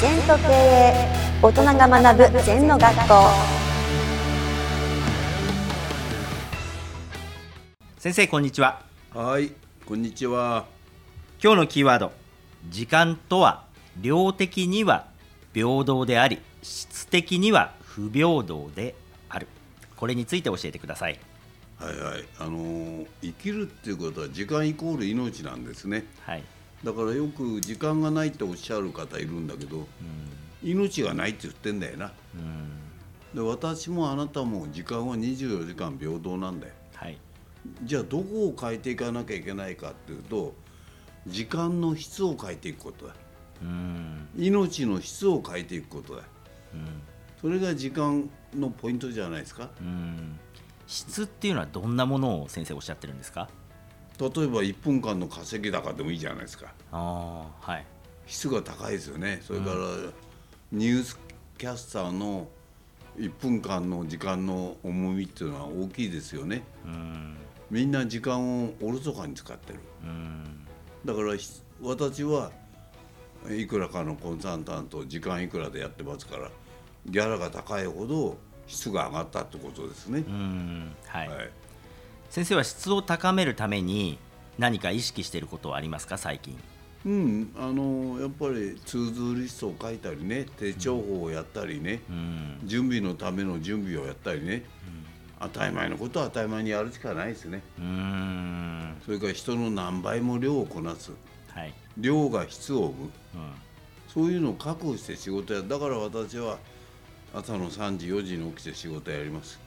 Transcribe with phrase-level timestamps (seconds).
[0.00, 0.94] 全と経営
[1.42, 3.14] 大人が学ぶ全の学校。
[7.98, 8.80] 先生こんにちは。
[9.12, 9.52] はい、
[9.84, 10.64] こんにちは。
[11.44, 12.12] 今日のキーワード
[12.70, 13.66] 時間とは
[14.00, 15.04] 量的には
[15.52, 18.94] 平等であり質的には不平等で
[19.28, 19.48] ある。
[19.98, 21.18] これについて教えてください。
[21.78, 26.06] はいはい、あのー生きるっていうことは時間イコール命なんですね。
[26.22, 26.42] はい
[26.84, 29.86] だからよく時間がないっておっしゃる方いるんだけど、
[30.62, 32.12] 命がないって言ってんだよな。
[33.34, 36.74] で私もあなたも時間は24時間平等なんだよ。
[36.94, 37.18] はい
[37.84, 40.54] じゃあどこを変えていかなきゃいけないかっていうと
[41.26, 43.14] 時間の質を変えていくことだ。
[43.62, 46.22] うん命の質を変えていくことだ。
[47.40, 49.68] それが時間のポイントじゃないですか。
[49.80, 50.38] うん
[50.86, 53.48] 質っていうのはどんなものを先生おっしゃってるんですか？
[54.20, 56.74] 例えば1分間の稼ぎ高でもいいじゃないですか。
[56.90, 57.86] はい。
[58.26, 59.40] 質が高いですよね。
[59.42, 59.76] それから
[60.72, 61.18] ニュース
[61.56, 62.48] キャスターの
[63.18, 66.62] 1分間の時間の重みっていうのは大きいですよね。
[66.84, 67.36] うん。
[67.70, 69.80] みんな時間をおろそかに使ってる。
[70.02, 70.66] うん。
[71.04, 71.48] だからひ
[71.80, 72.50] 私は
[73.50, 76.50] いくらかのコンサルタント時間いくらでやってますから
[77.06, 78.36] ギャラが高いほど
[78.66, 80.24] 質が上がったってことですね。
[80.26, 80.94] う、ん。
[81.06, 81.50] はい、はい
[82.30, 84.18] 先生は質を高めるために
[84.56, 86.16] 何か意識していることはありますか？
[86.16, 86.56] 最近。
[87.04, 92.60] うん、あのやっぱりツーズーリストを書いたりね手帳法をやったりね、うん。
[92.64, 94.64] 準備のための準備をやったりね、
[95.40, 97.62] 当たり前のことは当たり前にやるしかないですね。
[97.78, 98.96] うーん。
[99.04, 101.10] それから人の何倍も量をこなす。
[101.48, 103.10] はい、量が質を生む。
[103.34, 103.52] うん。
[104.06, 106.58] そういうのを確保して仕事やだから私は
[107.34, 109.58] 朝の3時4時に起きて仕事やります、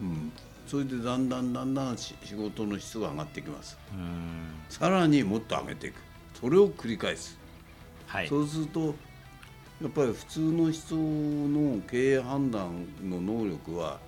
[0.00, 0.32] うん
[0.66, 3.78] それでだんだんだんだんし仕事の質が上がってきます。
[3.92, 4.54] うん。
[4.68, 5.94] さらにもっと上げていく。
[6.40, 7.38] それを繰り返す。
[8.06, 8.28] はい。
[8.28, 8.94] そうすると
[9.82, 13.98] やっぱり普通の人の経営判断の能力は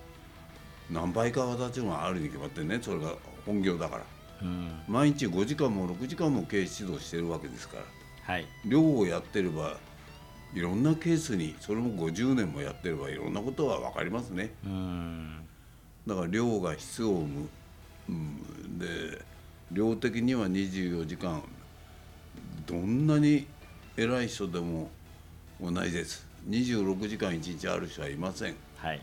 [0.89, 2.79] 何倍か私のがあるに決まってね。
[2.81, 3.13] それが
[3.45, 4.03] 本業だから。
[4.41, 4.81] うん。
[4.87, 7.83] 毎日5時間も6時間も経営指導してるわけですから。
[8.33, 8.45] はい。
[8.65, 9.77] 量をやってれば
[10.53, 14.53] いろんなケースにそれも50年もやってればいろんなことは分かりますね。
[14.65, 15.47] うん
[16.07, 17.49] だから量が質を生む、
[18.09, 19.21] うん、で
[19.71, 21.43] 量的には24時間。
[22.65, 23.45] どんなに
[23.95, 24.89] 偉い人でも
[25.61, 26.25] 同じです。
[26.49, 28.55] 26時間1日ある人はいません。
[28.77, 29.01] はい。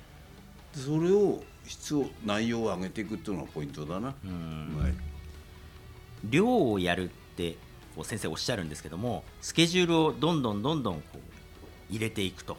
[0.75, 4.94] でそれを質を内容を上げていくっていうのがポイントだな、はい、
[6.31, 7.56] 量をやるって
[8.03, 11.19] 先生おっしゃるんですけどもスケジュールをどんどんどんどんこう
[11.91, 12.56] 入れていくと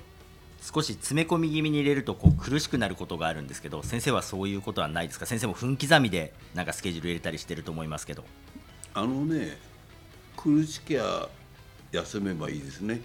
[0.74, 5.28] 少し詰め込み気味に入れるとこう苦しくなることがあるんですけど先生はそういうことはないですか？
[5.28, 8.24] 先生も分刻みでなんかスケジュール入れたりしてると思いますけど。
[8.96, 9.58] あのね
[10.36, 11.30] 苦しきゃ
[11.92, 13.02] 休めばいいですね。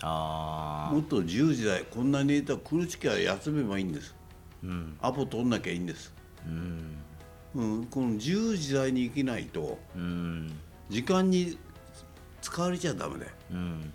[0.00, 4.14] あもっと自由自在こんなにいたら苦しきゃ休めばいいんです。
[4.64, 4.96] ーうん。
[5.02, 6.14] アポ取んなきゃいいんです、
[6.46, 6.96] うん。
[7.54, 10.52] うん、この自由自在に生きないとうん。
[10.88, 11.58] 時間に
[12.40, 13.32] 使われちゃダメだよ。
[13.50, 13.92] うん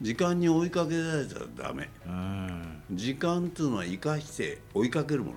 [0.00, 1.88] 時間に追いかけられちゃダメ。
[2.06, 2.82] うん。
[2.92, 5.36] 時間っていうのは生かして追いかけるもの。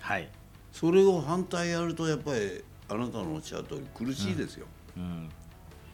[0.00, 0.28] はい。
[0.72, 4.66] それを反対やるとやっぱりあなたのおっしゃる通り苦しいですよ、
[4.96, 5.30] うん。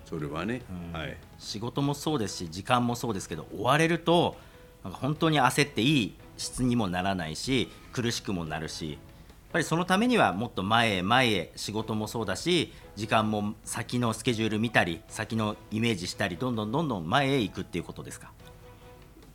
[0.06, 0.62] それはね、
[0.93, 1.16] はい。
[1.39, 4.37] 仕事もそうですし時間もそうですけど追われると
[4.83, 8.99] なんか本当に焦っていい質にもならないし苦しくもなるし
[9.53, 18.33] ぱりそのためにはもっと前へ前へ仕事もそうだし時間も先のスケジュール見たり先のイメージしたりどんどんどんどん前へ行くっていうことですか？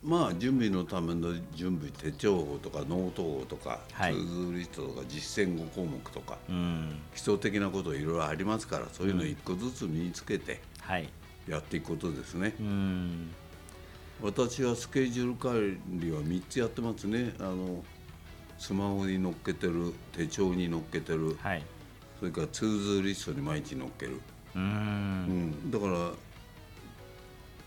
[0.03, 4.13] まあ準備のための準備手帳法とかノート法とか、はい。
[4.13, 7.01] ツールリストとか実践5項目とかうん。
[7.15, 11.09] 基礎的なこといろいろありますからそういうのを一個ずつ身につけてはい。
[11.47, 13.31] やっていくことですね、うん。
[14.21, 17.33] 私はスケジュール管理は3つやってますね。
[17.39, 17.83] あの
[18.57, 21.37] スマホに載っけてる手帳に載っけてる。
[21.41, 21.63] はい。
[22.19, 24.13] それから to do リストに毎日載っける、
[24.55, 25.49] ううん。
[25.49, 25.91] ん、だから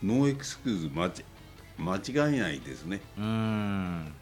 [0.03, 1.25] no excuse 間ち
[1.79, 3.01] 間違いないですね。
[3.19, 4.13] うん。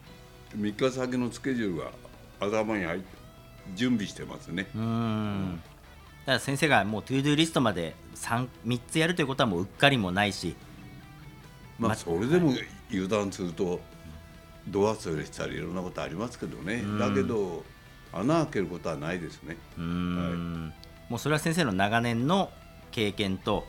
[0.57, 1.91] 3日先のスケジュールが
[2.39, 3.05] 頭に入って
[3.75, 4.67] 準備してますね。
[4.75, 5.61] うん。
[6.25, 10.55] だから先生がもう to do リストまで 3, 3つやるということはもううっかりもないし。
[11.79, 12.53] ままあそれでも
[12.89, 13.79] 油断すると
[14.67, 16.83] ド忘れしたりいろんなことありますけどね。
[16.99, 17.63] だけど
[18.13, 19.57] 穴開けることはないですね。
[19.77, 20.73] うーん。
[21.09, 22.49] もうそれは先生の長年の
[22.91, 23.65] 経験と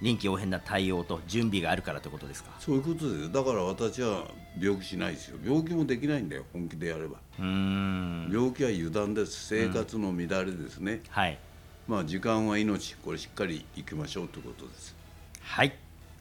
[0.00, 2.50] 臨機応変な対応と準備があるからということですか？
[2.58, 4.26] そういうことですだから私は
[4.58, 5.38] 病気しないですよ。
[5.44, 7.18] 病気もできないんだよ本気でやれば。
[7.38, 8.30] うーん。
[8.32, 9.46] 病気は油断です。
[9.46, 11.38] 生活の乱れですね、はい。
[11.86, 14.94] まあ時間は命これしっかりいきましょうということです。
[15.40, 15.74] はい。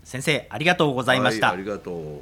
[0.04, 2.22] 先生ありがとうございました、はい、ありがとう